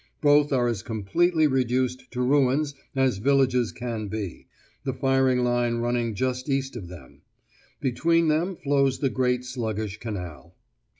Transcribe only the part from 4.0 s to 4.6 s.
be,